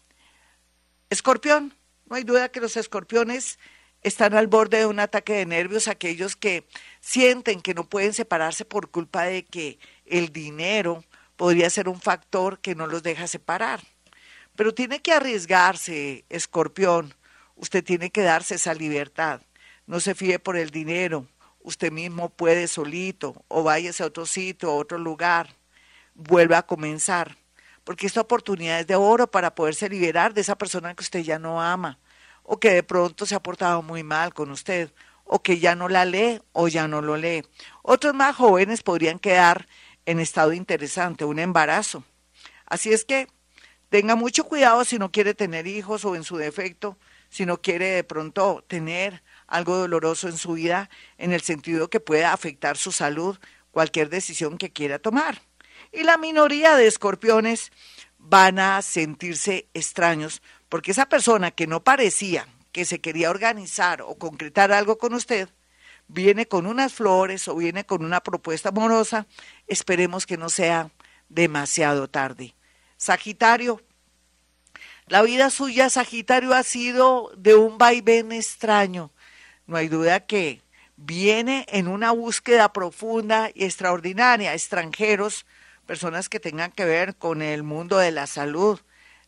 Escorpión, 1.09 1.73
no 2.11 2.17
hay 2.17 2.25
duda 2.25 2.50
que 2.50 2.61
los 2.61 2.76
escorpiones 2.76 3.59
están 4.02 4.35
al 4.35 4.49
borde 4.49 4.79
de 4.79 4.87
un 4.87 4.99
ataque 4.99 5.35
de 5.35 5.47
nervios, 5.47 5.87
aquellos 5.87 6.35
que 6.35 6.67
sienten 7.00 7.61
que 7.61 7.75
no 7.75 7.85
pueden 7.85 8.12
separarse 8.12 8.64
por 8.64 8.91
culpa 8.91 9.23
de 9.23 9.45
que 9.45 9.79
el 10.05 10.33
dinero 10.33 11.05
podría 11.37 11.71
ser 11.71 11.88
un 11.88 12.00
factor 12.00 12.59
que 12.59 12.75
no 12.75 12.88
los 12.88 13.05
deja 13.05 13.29
separar. 13.29 13.81
Pero 14.57 14.75
tiene 14.75 15.00
que 15.00 15.12
arriesgarse, 15.12 16.25
escorpión, 16.29 17.14
usted 17.57 17.85
tiene 17.85 18.11
que 18.11 18.23
darse 18.23 18.57
esa 18.57 18.75
libertad. 18.75 19.43
No 19.87 20.01
se 20.01 20.15
fíe 20.15 20.39
por 20.39 20.57
el 20.57 20.71
dinero, 20.71 21.27
usted 21.63 21.93
mismo 21.93 22.29
puede 22.31 22.69
solito 22.69 23.45
o 23.49 23.63
váyase 23.63 24.03
a 24.03 24.07
otro 24.07 24.27
sitio, 24.27 24.71
a 24.71 24.75
otro 24.75 24.99
lugar, 24.99 25.55
vuelva 26.15 26.59
a 26.59 26.67
comenzar 26.67 27.37
porque 27.85 28.07
esta 28.07 28.21
oportunidad 28.21 28.81
es 28.81 28.87
de 28.87 28.95
oro 28.95 29.31
para 29.31 29.55
poderse 29.55 29.89
liberar 29.89 30.35
de 30.35 30.43
esa 30.43 30.57
persona 30.57 30.95
que 30.95 31.03
usted 31.03 31.21
ya 31.21 31.39
no 31.39 31.61
ama, 31.61 31.99
o 32.43 32.59
que 32.59 32.71
de 32.71 32.83
pronto 32.83 33.27
se 33.27 33.35
ha 33.35 33.43
portado 33.43 33.83
muy 33.83 34.03
mal 34.03 34.33
con 34.35 34.51
usted, 34.51 34.93
o 35.25 35.43
que 35.43 35.59
ya 35.59 35.75
no 35.75 35.89
la 35.89 36.05
lee 36.05 36.41
o 36.53 36.69
ya 36.69 36.89
no 36.89 37.01
lo 37.03 37.17
lee. 37.17 37.43
Otros 37.83 38.15
más 38.15 38.37
jóvenes 38.37 38.83
podrían 38.83 39.19
quedar 39.19 39.67
en 40.07 40.21
estado 40.21 40.53
interesante, 40.53 41.25
un 41.25 41.39
embarazo. 41.39 42.05
Así 42.67 42.93
es 42.93 43.05
que 43.05 43.29
tenga 43.89 44.17
mucho 44.17 44.45
cuidado 44.45 44.85
si 44.85 44.99
no 44.99 45.11
quiere 45.11 45.35
tener 45.35 45.67
hijos 45.67 46.05
o 46.05 46.17
en 46.17 46.25
su 46.25 46.37
defecto, 46.37 46.97
si 47.33 47.47
no 47.47 47.62
quiere 47.62 47.87
de 47.87 48.05
pronto 48.05 48.62
tener 48.69 49.23
algo 49.47 49.79
doloroso 49.79 50.29
en 50.29 50.37
su 50.37 50.53
vida, 50.53 50.91
en 51.17 51.33
el 51.33 51.41
sentido 51.41 51.89
que 51.89 51.99
pueda 51.99 52.35
afectar 52.35 52.77
su 52.77 52.93
salud, 52.93 53.39
cualquier 53.71 54.11
decisión 54.11 54.59
que 54.59 54.71
quiera 54.71 54.99
tomar. 54.99 55.41
Y 55.93 56.03
la 56.03 56.19
minoría 56.19 56.77
de 56.77 56.87
escorpiones 56.87 57.73
van 58.19 58.59
a 58.59 58.83
sentirse 58.83 59.67
extraños 59.73 60.43
porque 60.69 60.91
esa 60.91 61.07
persona 61.07 61.53
que 61.53 61.67
no 61.67 61.83
parecía 61.83 62.47
que 62.71 62.85
se 62.85 63.01
quería 63.01 63.31
organizar 63.31 64.03
o 64.03 64.17
concretar 64.17 64.71
algo 64.71 64.99
con 64.99 65.15
usted, 65.15 65.49
viene 66.09 66.47
con 66.47 66.67
unas 66.67 66.93
flores 66.93 67.49
o 67.49 67.57
viene 67.57 67.87
con 67.87 68.05
una 68.05 68.21
propuesta 68.21 68.69
amorosa, 68.69 69.27
esperemos 69.67 70.27
que 70.27 70.37
no 70.37 70.51
sea 70.51 70.91
demasiado 71.31 72.09
tarde. 72.09 72.55
Sagitario, 72.99 73.81
la 75.07 75.23
vida 75.23 75.51
suya, 75.51 75.91
Sagitario, 75.91 76.55
ha 76.55 76.63
sido 76.63 77.33
de 77.37 77.55
un 77.55 77.77
vaivén 77.79 78.33
extraño. 78.33 79.11
No 79.67 79.77
hay 79.77 79.89
duda 79.89 80.27
que 80.27 80.63
viene 80.97 81.67
en 81.69 81.89
una 81.89 82.13
búsqueda 82.13 82.73
profunda 82.73 83.51
y 83.55 83.65
extraordinaria. 83.65 84.55
Extranjeros, 84.55 85.45
personas 85.87 86.29
que 86.29 86.41
tengan 86.41 86.73
que 86.73 86.85
ver 86.85 87.17
con 87.17 87.43
el 87.43 87.63
mundo 87.63 87.99
de 87.99 88.13
la 88.13 88.27
salud, 88.27 88.81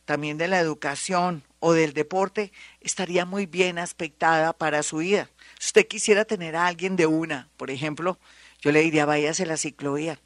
también 0.04 0.38
de 0.38 0.48
la 0.48 0.60
educación 0.60 1.42
o 1.60 1.72
del 1.72 1.92
deporte, 1.92 2.52
estaría 2.80 3.24
muy 3.24 3.46
bien 3.46 3.78
aspectada 3.78 4.52
para 4.52 4.82
su 4.82 4.98
vida. 4.98 5.28
Si 5.58 5.68
usted 5.68 5.88
quisiera 5.88 6.24
tener 6.24 6.56
a 6.56 6.66
alguien 6.66 6.94
de 6.96 7.06
una, 7.06 7.48
por 7.56 7.70
ejemplo, 7.70 8.18
yo 8.60 8.70
le 8.70 8.80
diría, 8.80 9.06
váyase 9.06 9.46
la 9.46 9.56
ciclovía, 9.56 10.18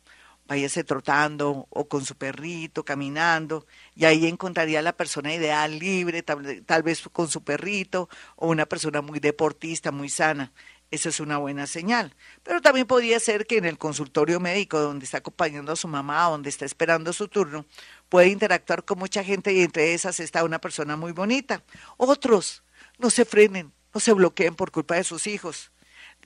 váyase 0.49 0.83
trotando 0.83 1.67
o 1.69 1.89
con 1.89 2.05
su 2.05 2.17
perrito, 2.17 2.85
caminando, 2.85 3.67
y 3.95 4.07
ahí 4.07 4.27
encontraría 4.27 4.79
a 4.79 4.83
la 4.83 4.97
persona 4.97 5.33
ideal, 5.35 5.79
libre, 5.79 6.23
tal, 6.23 6.65
tal 6.65 6.83
vez 6.83 7.03
con 7.13 7.29
su 7.29 7.45
perrito, 7.45 8.09
o 8.37 8.49
una 8.49 8.67
persona 8.67 9.03
muy 9.03 9.21
deportista, 9.21 9.93
muy 9.93 10.09
sana. 10.09 10.53
Esa 10.91 11.11
es 11.11 11.21
una 11.21 11.37
buena 11.37 11.67
señal. 11.67 12.15
Pero 12.43 12.63
también 12.63 12.87
podría 12.87 13.21
ser 13.21 13.47
que 13.47 13.59
en 13.59 13.67
el 13.67 13.77
consultorio 13.77 14.41
médico, 14.41 14.81
donde 14.81 15.05
está 15.05 15.19
acompañando 15.19 15.71
a 15.71 15.77
su 15.77 15.87
mamá, 15.87 16.25
donde 16.31 16.49
está 16.49 16.65
esperando 16.65 17.13
su 17.13 17.29
turno, 17.29 17.67
puede 18.09 18.29
interactuar 18.29 18.87
con 18.87 18.99
mucha 18.99 19.23
gente 19.23 19.53
y 19.53 19.61
entre 19.61 19.93
esas 19.93 20.19
está 20.19 20.45
una 20.45 20.61
persona 20.61 20.97
muy 20.97 21.13
bonita. 21.13 21.63
Otros, 21.99 22.63
no 22.97 23.11
se 23.11 23.27
frenen, 23.27 23.71
no 23.93 24.01
se 24.01 24.15
bloqueen 24.15 24.55
por 24.55 24.71
culpa 24.71 24.95
de 24.95 25.05
sus 25.05 25.27
hijos. 25.27 25.71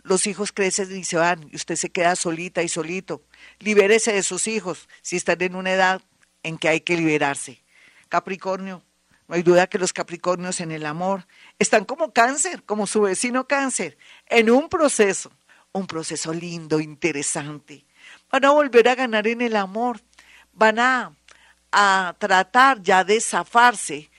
Los 0.02 0.26
hijos 0.26 0.52
crecen 0.52 0.96
y 0.96 1.04
se 1.04 1.16
van 1.16 1.48
y 1.50 1.56
usted 1.56 1.76
se 1.76 1.90
queda 1.90 2.16
solita 2.16 2.62
y 2.62 2.68
solito. 2.68 3.22
Libérese 3.58 4.12
de 4.12 4.22
sus 4.22 4.48
hijos 4.48 4.88
si 5.00 5.16
están 5.16 5.40
en 5.42 5.54
una 5.54 5.72
edad 5.72 6.02
en 6.42 6.58
que 6.58 6.68
hay 6.68 6.80
que 6.80 6.96
liberarse. 6.96 7.62
Capricornio, 8.08 8.82
no 9.28 9.34
hay 9.36 9.42
duda 9.42 9.68
que 9.68 9.78
los 9.78 9.92
Capricornios 9.92 10.60
en 10.60 10.72
el 10.72 10.84
amor 10.84 11.26
están 11.58 11.84
como 11.84 12.12
cáncer, 12.12 12.64
como 12.64 12.86
su 12.86 13.02
vecino 13.02 13.46
cáncer, 13.46 13.96
en 14.26 14.50
un 14.50 14.68
proceso, 14.68 15.30
un 15.72 15.86
proceso 15.86 16.32
lindo, 16.34 16.80
interesante. 16.80 17.86
Van 18.30 18.44
a 18.44 18.50
volver 18.50 18.88
a 18.88 18.94
ganar 18.94 19.26
en 19.28 19.40
el 19.40 19.56
amor, 19.56 20.00
van 20.52 20.78
a, 20.78 21.16
a 21.70 22.16
tratar 22.18 22.82
ya 22.82 23.04
de 23.04 23.20
zafarse 23.20 24.10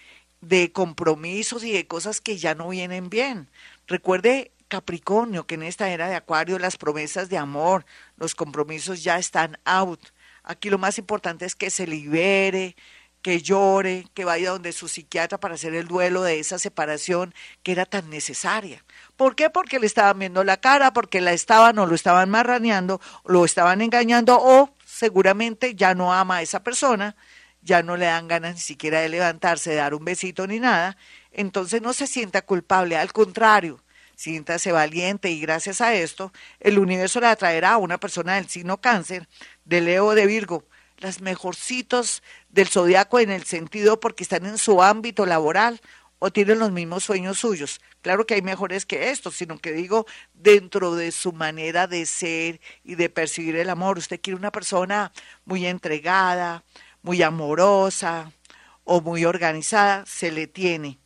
de 0.41 0.71
compromisos 0.71 1.63
y 1.63 1.71
de 1.71 1.87
cosas 1.87 2.19
que 2.19 2.37
ya 2.37 2.55
no 2.55 2.69
vienen 2.69 3.09
bien. 3.09 3.49
Recuerde 3.87 4.51
Capricornio 4.73 5.45
que 5.45 5.53
en 5.53 5.61
esta 5.61 5.91
era 5.91 6.07
de 6.07 6.15
Acuario 6.15 6.57
las 6.57 6.77
promesas 6.77 7.29
de 7.29 7.37
amor, 7.37 7.85
los 8.17 8.33
compromisos 8.33 9.03
ya 9.03 9.19
están 9.19 9.59
out. 9.65 9.99
Aquí 10.41 10.71
lo 10.71 10.79
más 10.79 10.97
importante 10.97 11.45
es 11.45 11.53
que 11.53 11.69
se 11.69 11.85
libere, 11.85 12.75
que 13.21 13.43
llore, 13.43 14.07
que 14.15 14.25
vaya 14.25 14.49
donde 14.49 14.73
su 14.73 14.87
psiquiatra 14.87 15.39
para 15.39 15.53
hacer 15.53 15.75
el 15.75 15.87
duelo 15.87 16.23
de 16.23 16.39
esa 16.39 16.57
separación 16.57 17.35
que 17.61 17.71
era 17.71 17.85
tan 17.85 18.09
necesaria. 18.09 18.83
¿Por 19.15 19.35
qué? 19.35 19.51
Porque 19.51 19.77
le 19.77 19.85
estaban 19.85 20.17
viendo 20.17 20.43
la 20.43 20.57
cara, 20.57 20.91
porque 20.91 21.21
la 21.21 21.33
estaban 21.33 21.77
o 21.77 21.85
lo 21.85 21.93
estaban 21.93 22.31
marraneando, 22.31 22.99
lo 23.25 23.45
estaban 23.45 23.79
engañando 23.79 24.39
o 24.41 24.73
seguramente 24.83 25.75
ya 25.75 25.93
no 25.93 26.11
ama 26.11 26.37
a 26.37 26.41
esa 26.41 26.63
persona, 26.63 27.15
ya 27.61 27.83
no 27.83 27.95
le 27.95 28.07
dan 28.07 28.27
ganas 28.27 28.55
ni 28.55 28.61
siquiera 28.61 29.01
de 29.01 29.09
levantarse, 29.09 29.69
de 29.69 29.75
dar 29.75 29.93
un 29.93 30.03
besito 30.03 30.47
ni 30.47 30.59
nada. 30.59 30.97
Entonces 31.31 31.79
no 31.83 31.93
se 31.93 32.07
sienta 32.07 32.41
culpable, 32.41 32.97
al 32.97 33.13
contrario, 33.13 33.82
siéntase 34.15 34.71
valiente 34.71 35.29
y 35.29 35.39
gracias 35.39 35.81
a 35.81 35.93
esto 35.93 36.31
el 36.59 36.79
universo 36.79 37.19
le 37.19 37.27
atraerá 37.27 37.73
a 37.73 37.77
una 37.77 37.99
persona 37.99 38.35
del 38.35 38.49
signo 38.49 38.79
cáncer, 38.79 39.27
de 39.65 39.81
Leo 39.81 40.15
de 40.15 40.25
Virgo, 40.25 40.65
las 40.97 41.21
mejorcitos 41.21 42.23
del 42.49 42.67
zodiaco 42.67 43.19
en 43.19 43.31
el 43.31 43.43
sentido 43.43 43.99
porque 43.99 44.23
están 44.23 44.45
en 44.45 44.57
su 44.57 44.81
ámbito 44.81 45.25
laboral 45.25 45.81
o 46.25 46.31
tienen 46.31 46.59
los 46.59 46.71
mismos 46.71 47.03
sueños 47.03 47.39
suyos. 47.39 47.81
Claro 48.01 48.25
que 48.25 48.35
hay 48.35 48.41
mejores 48.41 48.85
que 48.85 49.09
estos, 49.09 49.35
sino 49.35 49.59
que 49.59 49.73
digo 49.73 50.05
dentro 50.33 50.95
de 50.95 51.11
su 51.11 51.33
manera 51.33 51.85
de 51.85 52.05
ser 52.05 52.61
y 52.81 52.95
de 52.95 53.09
percibir 53.09 53.57
el 53.57 53.69
amor. 53.69 53.97
Usted 53.97 54.21
quiere 54.21 54.39
una 54.39 54.51
persona 54.51 55.11
muy 55.43 55.65
entregada, 55.65 56.63
muy 57.01 57.21
amorosa 57.21 58.31
o 58.85 59.01
muy 59.01 59.25
organizada, 59.25 60.05
se 60.05 60.31
le 60.31 60.47
tiene. 60.47 60.97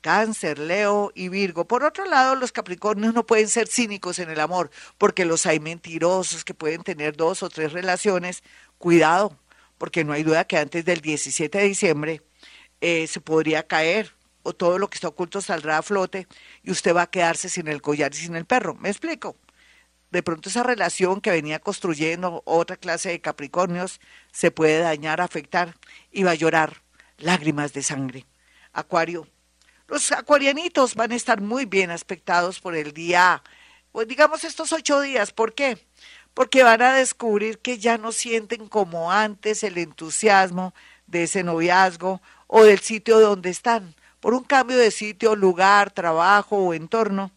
Cáncer, 0.00 0.58
Leo 0.58 1.12
y 1.14 1.28
Virgo. 1.28 1.66
Por 1.66 1.84
otro 1.84 2.04
lado, 2.04 2.34
los 2.34 2.52
Capricornios 2.52 3.14
no 3.14 3.26
pueden 3.26 3.48
ser 3.48 3.68
cínicos 3.68 4.18
en 4.18 4.30
el 4.30 4.40
amor, 4.40 4.70
porque 4.98 5.24
los 5.24 5.46
hay 5.46 5.60
mentirosos 5.60 6.44
que 6.44 6.54
pueden 6.54 6.82
tener 6.82 7.16
dos 7.16 7.42
o 7.42 7.50
tres 7.50 7.72
relaciones 7.72 8.42
cuidado, 8.78 9.38
porque 9.78 10.04
no 10.04 10.12
hay 10.12 10.22
duda 10.22 10.44
que 10.44 10.58
antes 10.58 10.84
del 10.84 11.00
17 11.00 11.58
de 11.58 11.64
diciembre 11.64 12.22
eh, 12.80 13.06
se 13.06 13.20
podría 13.20 13.66
caer 13.66 14.14
o 14.42 14.54
todo 14.54 14.78
lo 14.78 14.88
que 14.88 14.96
está 14.96 15.08
oculto 15.08 15.40
saldrá 15.40 15.78
a 15.78 15.82
flote 15.82 16.26
y 16.62 16.70
usted 16.70 16.94
va 16.94 17.02
a 17.02 17.10
quedarse 17.10 17.48
sin 17.48 17.68
el 17.68 17.82
collar 17.82 18.12
y 18.14 18.16
sin 18.16 18.36
el 18.36 18.46
perro. 18.46 18.74
¿Me 18.74 18.88
explico? 18.88 19.36
De 20.10 20.22
pronto 20.22 20.48
esa 20.48 20.62
relación 20.62 21.20
que 21.20 21.30
venía 21.30 21.60
construyendo 21.60 22.42
otra 22.44 22.76
clase 22.76 23.10
de 23.10 23.20
Capricornios 23.20 24.00
se 24.32 24.50
puede 24.50 24.80
dañar, 24.80 25.20
afectar 25.20 25.76
y 26.10 26.24
va 26.24 26.32
a 26.32 26.34
llorar 26.34 26.82
lágrimas 27.18 27.72
de 27.72 27.82
sangre. 27.82 28.26
Acuario. 28.72 29.26
Los 29.90 30.10
acuarianitos 30.12 30.94
van 30.94 31.12
a 31.12 31.16
estar 31.16 31.42
muy 31.42 31.66
bien 31.66 31.90
aspectados 31.90 32.60
por 32.60 32.74
el 32.74 32.92
día, 32.92 33.42
pues 33.92 34.08
digamos 34.08 34.44
estos 34.44 34.72
ocho 34.72 35.00
días. 35.00 35.32
¿Por 35.32 35.52
qué? 35.52 35.78
porque 36.34 36.62
van 36.62 36.82
a 36.82 36.94
descubrir 36.94 37.58
que 37.58 37.78
ya 37.78 37.98
no 37.98 38.12
sienten 38.12 38.68
como 38.68 39.12
antes 39.12 39.62
el 39.62 39.78
entusiasmo 39.78 40.74
de 41.06 41.24
ese 41.24 41.42
noviazgo 41.42 42.22
o 42.46 42.62
del 42.64 42.80
sitio 42.80 43.20
donde 43.20 43.50
están. 43.50 43.94
Por 44.20 44.34
un 44.34 44.44
cambio 44.44 44.76
de 44.76 44.90
sitio, 44.90 45.34
lugar, 45.34 45.90
trabajo 45.90 46.56
o 46.56 46.74
entorno, 46.74 47.32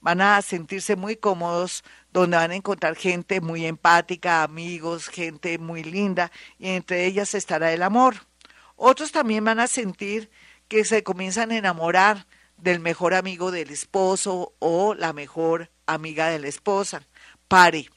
van 0.00 0.20
a 0.20 0.40
sentirse 0.42 0.94
muy 0.94 1.16
cómodos, 1.16 1.82
donde 2.12 2.36
van 2.36 2.50
a 2.50 2.56
encontrar 2.56 2.94
gente 2.94 3.40
muy 3.40 3.66
empática, 3.66 4.42
amigos, 4.42 5.08
gente 5.08 5.58
muy 5.58 5.82
linda, 5.82 6.30
y 6.58 6.68
entre 6.68 7.06
ellas 7.06 7.34
estará 7.34 7.72
el 7.72 7.82
amor. 7.82 8.26
Otros 8.76 9.10
también 9.10 9.44
van 9.44 9.58
a 9.58 9.66
sentir 9.66 10.30
que 10.68 10.84
se 10.84 11.02
comienzan 11.02 11.50
a 11.50 11.56
enamorar 11.56 12.26
del 12.56 12.80
mejor 12.80 13.14
amigo 13.14 13.50
del 13.50 13.70
esposo 13.70 14.54
o 14.58 14.94
la 14.94 15.12
mejor 15.12 15.70
amiga 15.86 16.28
de 16.28 16.38
la 16.38 16.48
esposa. 16.48 17.02
Pare, 17.48 17.88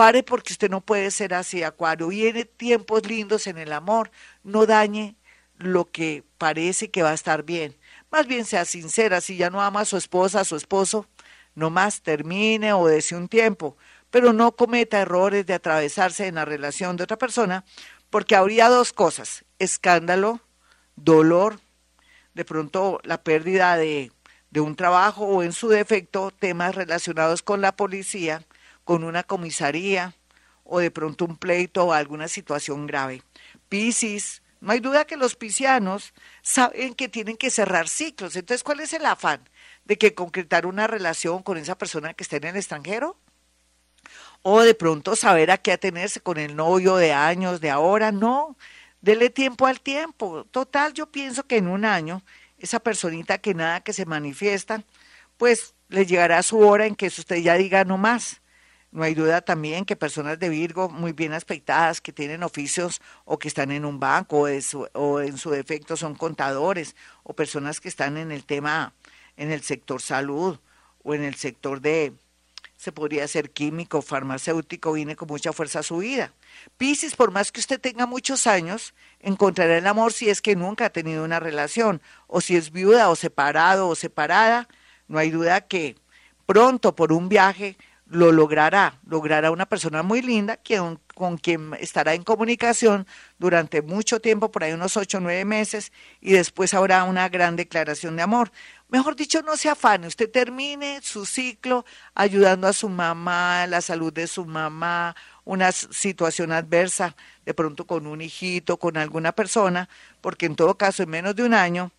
Pare 0.00 0.22
porque 0.22 0.54
usted 0.54 0.70
no 0.70 0.80
puede 0.80 1.10
ser 1.10 1.34
así, 1.34 1.62
Acuario. 1.62 2.08
Viene 2.08 2.46
tiempos 2.46 3.06
lindos 3.06 3.46
en 3.46 3.58
el 3.58 3.70
amor. 3.70 4.10
No 4.42 4.64
dañe 4.64 5.14
lo 5.58 5.90
que 5.90 6.24
parece 6.38 6.90
que 6.90 7.02
va 7.02 7.10
a 7.10 7.14
estar 7.14 7.42
bien. 7.42 7.76
Más 8.10 8.26
bien 8.26 8.46
sea 8.46 8.64
sincera. 8.64 9.20
Si 9.20 9.36
ya 9.36 9.50
no 9.50 9.60
ama 9.60 9.80
a 9.80 9.84
su 9.84 9.98
esposa, 9.98 10.40
a 10.40 10.44
su 10.46 10.56
esposo, 10.56 11.06
no 11.54 11.68
más 11.68 12.00
termine 12.00 12.72
o 12.72 12.86
dese 12.86 13.14
un 13.14 13.28
tiempo. 13.28 13.76
Pero 14.10 14.32
no 14.32 14.52
cometa 14.56 15.02
errores 15.02 15.44
de 15.44 15.52
atravesarse 15.52 16.28
en 16.28 16.36
la 16.36 16.46
relación 16.46 16.96
de 16.96 17.04
otra 17.04 17.18
persona, 17.18 17.66
porque 18.08 18.36
habría 18.36 18.70
dos 18.70 18.94
cosas: 18.94 19.44
escándalo, 19.58 20.40
dolor, 20.96 21.60
de 22.34 22.44
pronto 22.44 23.00
la 23.04 23.22
pérdida 23.22 23.76
de, 23.76 24.12
de 24.50 24.60
un 24.60 24.76
trabajo 24.76 25.24
o 25.24 25.42
en 25.42 25.52
su 25.52 25.68
defecto 25.68 26.30
temas 26.30 26.74
relacionados 26.74 27.42
con 27.42 27.60
la 27.60 27.72
policía 27.72 28.44
con 28.84 29.04
una 29.04 29.22
comisaría 29.22 30.14
o 30.64 30.80
de 30.80 30.90
pronto 30.90 31.24
un 31.24 31.36
pleito 31.36 31.86
o 31.86 31.92
alguna 31.92 32.28
situación 32.28 32.86
grave. 32.86 33.22
Piscis, 33.68 34.42
no 34.60 34.72
hay 34.72 34.80
duda 34.80 35.04
que 35.04 35.16
los 35.16 35.36
piscianos 35.36 36.12
saben 36.42 36.94
que 36.94 37.08
tienen 37.08 37.36
que 37.36 37.50
cerrar 37.50 37.88
ciclos. 37.88 38.36
Entonces, 38.36 38.62
¿cuál 38.62 38.80
es 38.80 38.92
el 38.92 39.06
afán? 39.06 39.48
¿De 39.84 39.96
que 39.96 40.14
concretar 40.14 40.66
una 40.66 40.86
relación 40.86 41.42
con 41.42 41.56
esa 41.56 41.78
persona 41.78 42.14
que 42.14 42.22
está 42.22 42.36
en 42.36 42.44
el 42.44 42.56
extranjero? 42.56 43.16
¿O 44.42 44.62
de 44.62 44.74
pronto 44.74 45.16
saber 45.16 45.50
a 45.50 45.58
qué 45.58 45.72
atenerse 45.72 46.20
con 46.20 46.38
el 46.38 46.56
novio 46.56 46.96
de 46.96 47.12
años, 47.12 47.60
de 47.60 47.70
ahora? 47.70 48.10
No, 48.10 48.56
dele 49.00 49.30
tiempo 49.30 49.66
al 49.66 49.80
tiempo. 49.80 50.44
Total, 50.50 50.92
yo 50.92 51.06
pienso 51.06 51.46
que 51.46 51.56
en 51.56 51.68
un 51.68 51.84
año, 51.84 52.22
esa 52.58 52.80
personita 52.80 53.38
que 53.38 53.54
nada 53.54 53.80
que 53.80 53.92
se 53.92 54.06
manifiesta, 54.06 54.84
pues 55.36 55.74
le 55.88 56.06
llegará 56.06 56.42
su 56.42 56.58
hora 56.58 56.86
en 56.86 56.94
que 56.94 57.06
usted 57.06 57.36
ya 57.36 57.54
diga 57.54 57.84
no 57.84 57.98
más. 57.98 58.40
No 58.92 59.04
hay 59.04 59.14
duda 59.14 59.40
también 59.40 59.84
que 59.84 59.94
personas 59.94 60.38
de 60.40 60.48
Virgo 60.48 60.88
muy 60.88 61.12
bien 61.12 61.32
aspectadas, 61.32 62.00
que 62.00 62.12
tienen 62.12 62.42
oficios 62.42 63.00
o 63.24 63.38
que 63.38 63.46
están 63.46 63.70
en 63.70 63.84
un 63.84 64.00
banco 64.00 64.48
o, 64.94 65.20
en 65.20 65.38
su 65.38 65.50
defecto 65.50 65.96
son 65.96 66.16
contadores 66.16 66.96
o 67.22 67.32
personas 67.32 67.80
que 67.80 67.88
están 67.88 68.16
en 68.16 68.32
el 68.32 68.44
tema, 68.44 68.92
en 69.36 69.52
el 69.52 69.62
sector 69.62 70.02
salud 70.02 70.58
o 71.04 71.14
en 71.14 71.22
el 71.22 71.36
sector 71.36 71.80
de 71.80 72.12
se 72.80 72.92
podría 72.92 73.28
ser 73.28 73.50
químico, 73.50 74.00
farmacéutico, 74.00 74.94
viene 74.94 75.14
con 75.14 75.28
mucha 75.28 75.52
fuerza 75.52 75.80
a 75.80 75.82
su 75.82 75.98
vida. 75.98 76.32
Piscis, 76.78 77.14
por 77.14 77.30
más 77.30 77.52
que 77.52 77.60
usted 77.60 77.78
tenga 77.78 78.06
muchos 78.06 78.46
años, 78.46 78.94
encontrará 79.20 79.76
el 79.76 79.86
amor 79.86 80.14
si 80.14 80.30
es 80.30 80.40
que 80.40 80.56
nunca 80.56 80.86
ha 80.86 80.90
tenido 80.90 81.22
una 81.22 81.40
relación, 81.40 82.00
o 82.26 82.40
si 82.40 82.56
es 82.56 82.70
viuda 82.70 83.10
o 83.10 83.16
separado 83.16 83.86
o 83.86 83.94
separada, 83.94 84.66
no 85.08 85.18
hay 85.18 85.30
duda 85.30 85.60
que 85.60 85.96
pronto 86.46 86.96
por 86.96 87.12
un 87.12 87.28
viaje 87.28 87.76
lo 88.10 88.32
logrará, 88.32 88.98
logrará 89.06 89.52
una 89.52 89.66
persona 89.66 90.02
muy 90.02 90.20
linda 90.20 90.58
con 91.14 91.38
quien 91.38 91.74
estará 91.78 92.14
en 92.14 92.24
comunicación 92.24 93.06
durante 93.38 93.82
mucho 93.82 94.20
tiempo, 94.20 94.50
por 94.50 94.64
ahí 94.64 94.72
unos 94.72 94.96
ocho 94.96 95.18
o 95.18 95.20
nueve 95.20 95.44
meses, 95.44 95.92
y 96.20 96.32
después 96.32 96.74
habrá 96.74 97.04
una 97.04 97.28
gran 97.28 97.54
declaración 97.54 98.16
de 98.16 98.22
amor. 98.22 98.50
Mejor 98.88 99.14
dicho, 99.14 99.42
no 99.42 99.56
se 99.56 99.68
afane, 99.68 100.08
usted 100.08 100.28
termine 100.28 101.00
su 101.02 101.24
ciclo 101.24 101.84
ayudando 102.14 102.66
a 102.66 102.72
su 102.72 102.88
mamá, 102.88 103.68
la 103.68 103.80
salud 103.80 104.12
de 104.12 104.26
su 104.26 104.44
mamá, 104.44 105.14
una 105.44 105.70
situación 105.70 106.50
adversa, 106.50 107.14
de 107.44 107.54
pronto 107.54 107.86
con 107.86 108.08
un 108.08 108.20
hijito, 108.20 108.76
con 108.76 108.96
alguna 108.96 109.30
persona, 109.30 109.88
porque 110.20 110.46
en 110.46 110.56
todo 110.56 110.76
caso, 110.76 111.04
en 111.04 111.10
menos 111.10 111.36
de 111.36 111.44
un 111.44 111.54
año, 111.54 111.92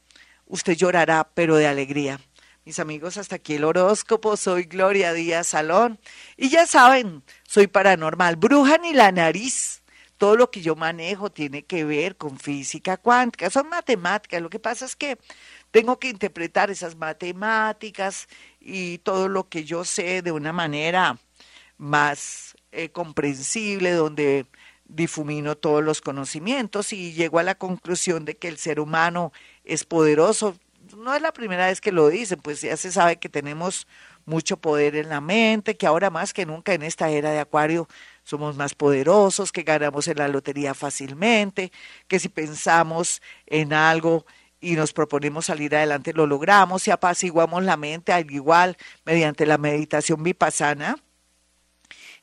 usted 0.45 0.73
llorará, 0.73 1.29
pero 1.33 1.55
de 1.55 1.67
alegría. 1.67 2.19
Mis 2.63 2.77
amigos, 2.77 3.17
hasta 3.17 3.37
aquí 3.37 3.55
el 3.55 3.63
horóscopo. 3.63 4.37
Soy 4.37 4.65
Gloria 4.65 5.13
Díaz 5.13 5.47
Salón. 5.47 5.99
Y 6.37 6.49
ya 6.49 6.67
saben, 6.67 7.23
soy 7.47 7.65
paranormal. 7.65 8.35
Bruja 8.35 8.77
ni 8.77 8.93
la 8.93 9.11
nariz. 9.11 9.81
Todo 10.17 10.35
lo 10.35 10.51
que 10.51 10.61
yo 10.61 10.75
manejo 10.75 11.31
tiene 11.31 11.63
que 11.65 11.83
ver 11.85 12.17
con 12.17 12.37
física 12.37 12.97
cuántica. 12.97 13.49
Son 13.49 13.67
matemáticas. 13.67 14.43
Lo 14.43 14.51
que 14.51 14.59
pasa 14.59 14.85
es 14.85 14.95
que 14.95 15.17
tengo 15.71 15.97
que 15.97 16.09
interpretar 16.09 16.69
esas 16.69 16.95
matemáticas 16.95 18.27
y 18.59 18.99
todo 18.99 19.27
lo 19.27 19.49
que 19.49 19.63
yo 19.63 19.83
sé 19.83 20.21
de 20.21 20.31
una 20.31 20.53
manera 20.53 21.17
más 21.79 22.55
eh, 22.71 22.89
comprensible, 22.89 23.93
donde 23.93 24.45
difumino 24.85 25.55
todos 25.57 25.83
los 25.83 25.99
conocimientos 25.99 26.93
y 26.93 27.13
llego 27.13 27.39
a 27.39 27.43
la 27.43 27.55
conclusión 27.55 28.23
de 28.23 28.37
que 28.37 28.49
el 28.49 28.57
ser 28.57 28.79
humano 28.79 29.31
es 29.63 29.83
poderoso 29.83 30.59
no 30.95 31.13
es 31.13 31.21
la 31.21 31.33
primera 31.33 31.67
vez 31.67 31.81
que 31.81 31.91
lo 31.91 32.07
dicen, 32.09 32.39
pues 32.39 32.61
ya 32.61 32.77
se 32.77 32.91
sabe 32.91 33.17
que 33.17 33.29
tenemos 33.29 33.87
mucho 34.25 34.57
poder 34.57 34.95
en 34.95 35.09
la 35.09 35.21
mente, 35.21 35.77
que 35.77 35.87
ahora 35.87 36.09
más 36.09 36.33
que 36.33 36.45
nunca 36.45 36.73
en 36.73 36.83
esta 36.83 37.09
era 37.09 37.31
de 37.31 37.39
Acuario 37.39 37.87
somos 38.23 38.55
más 38.55 38.75
poderosos, 38.75 39.51
que 39.51 39.63
ganamos 39.63 40.07
en 40.07 40.17
la 40.17 40.27
lotería 40.27 40.73
fácilmente, 40.73 41.71
que 42.07 42.19
si 42.19 42.29
pensamos 42.29 43.21
en 43.47 43.73
algo 43.73 44.25
y 44.59 44.75
nos 44.75 44.93
proponemos 44.93 45.47
salir 45.47 45.75
adelante 45.75 46.13
lo 46.13 46.27
logramos, 46.27 46.83
si 46.83 46.91
apaciguamos 46.91 47.63
la 47.63 47.77
mente 47.77 48.13
al 48.13 48.29
igual 48.31 48.77
mediante 49.05 49.45
la 49.45 49.57
meditación 49.57 50.23
vipassana 50.23 50.97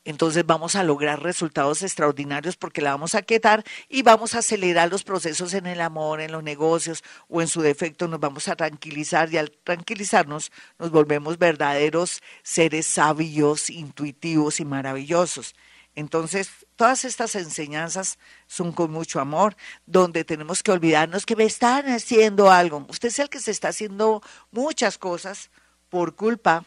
entonces 0.09 0.47
vamos 0.47 0.75
a 0.75 0.85
lograr 0.85 1.23
resultados 1.23 1.83
extraordinarios 1.83 2.57
porque 2.57 2.81
la 2.81 2.93
vamos 2.93 3.15
a 3.15 3.21
quietar 3.21 3.63
y 3.91 4.01
vamos 4.01 4.35
a 4.35 4.39
acelerar 4.39 4.91
los 4.91 5.05
procesos 5.05 5.53
en 5.53 5.67
el 5.67 5.83
amor, 5.83 6.23
en 6.23 6.33
los 6.33 6.43
negocios 6.43 7.05
o 7.29 7.43
en 7.43 7.47
su 7.47 7.61
defecto 7.61 8.09
nos 8.09 8.19
vamos 8.19 8.49
a 8.49 8.57
tranquilizar 8.57 9.31
y 9.31 9.37
al 9.37 9.51
tranquilizarnos 9.51 10.51
nos 10.79 10.91
volvemos 10.91 11.37
verdaderos 11.37 12.23
seres 12.43 12.87
sabios, 12.87 13.69
intuitivos 13.69 14.61
y 14.61 14.65
maravillosos. 14.65 15.55
Entonces, 15.95 16.49
todas 16.77 17.05
estas 17.05 17.35
enseñanzas 17.35 18.19
son 18.47 18.73
con 18.73 18.91
mucho 18.91 19.21
amor, 19.21 19.57
donde 19.85 20.25
tenemos 20.25 20.63
que 20.63 20.73
olvidarnos 20.73 21.27
que 21.27 21.37
me 21.37 21.45
están 21.45 21.87
haciendo 21.91 22.51
algo. 22.51 22.87
Usted 22.89 23.09
es 23.09 23.19
el 23.19 23.29
que 23.29 23.41
se 23.41 23.51
está 23.51 23.69
haciendo 23.69 24.23
muchas 24.53 24.97
cosas 24.97 25.51
por 25.91 26.17
culpa 26.17 26.65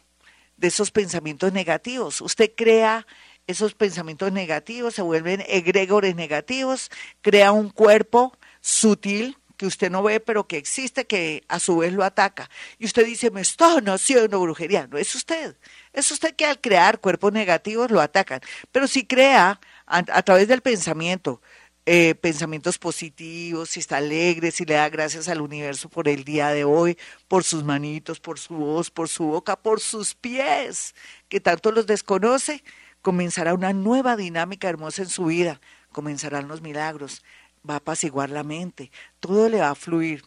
de 0.61 0.67
esos 0.67 0.91
pensamientos 0.91 1.51
negativos. 1.51 2.21
Usted 2.21 2.51
crea 2.55 3.07
esos 3.51 3.75
pensamientos 3.75 4.31
negativos, 4.31 4.95
se 4.95 5.01
vuelven 5.01 5.43
egregores 5.47 6.15
negativos, 6.15 6.89
crea 7.21 7.51
un 7.51 7.69
cuerpo 7.69 8.37
sutil 8.61 9.37
que 9.61 9.67
usted 9.67 9.91
no 9.91 10.01
ve, 10.01 10.19
pero 10.19 10.47
que 10.47 10.57
existe, 10.57 11.05
que 11.05 11.43
a 11.47 11.59
su 11.59 11.77
vez 11.77 11.93
lo 11.93 12.03
ataca. 12.03 12.49
Y 12.79 12.85
usted 12.85 13.05
dice, 13.05 13.29
me 13.29 13.41
están 13.41 13.87
haciendo 13.89 14.39
brujería. 14.39 14.87
No 14.87 14.97
es 14.97 15.13
usted. 15.13 15.55
Es 15.93 16.09
usted 16.09 16.35
que 16.35 16.47
al 16.47 16.59
crear 16.59 16.99
cuerpos 16.99 17.31
negativos 17.31 17.91
lo 17.91 18.01
atacan. 18.01 18.41
Pero 18.71 18.87
si 18.87 19.05
crea 19.05 19.61
a, 19.85 20.23
través 20.23 20.47
del 20.47 20.61
pensamiento, 20.61 21.43
eh, 21.85 22.15
pensamientos 22.15 22.79
positivos, 22.79 23.69
si 23.69 23.81
está 23.81 23.97
alegre, 23.97 24.49
si 24.49 24.65
le 24.65 24.73
da 24.73 24.89
gracias 24.89 25.27
al 25.27 25.41
universo 25.41 25.89
por 25.89 26.07
el 26.07 26.23
día 26.23 26.49
de 26.49 26.63
hoy, 26.63 26.97
por 27.27 27.43
sus 27.43 27.63
manitos, 27.63 28.19
por 28.19 28.39
su 28.39 28.55
voz, 28.55 28.89
por 28.89 29.09
su 29.09 29.25
boca, 29.25 29.55
por 29.55 29.79
sus 29.79 30.15
pies, 30.15 30.95
que 31.29 31.39
tanto 31.39 31.71
los 31.71 31.85
desconoce, 31.85 32.63
comenzará 33.01 33.53
una 33.53 33.73
nueva 33.73 34.15
dinámica 34.15 34.69
hermosa 34.69 35.01
en 35.01 35.09
su 35.09 35.25
vida, 35.25 35.59
comenzarán 35.91 36.47
los 36.47 36.61
milagros, 36.61 37.23
va 37.67 37.75
a 37.75 37.77
apaciguar 37.77 38.29
la 38.29 38.43
mente, 38.43 38.91
todo 39.19 39.49
le 39.49 39.59
va 39.59 39.69
a 39.69 39.75
fluir. 39.75 40.23